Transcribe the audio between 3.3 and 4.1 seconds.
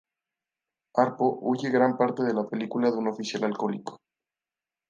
alcohólico.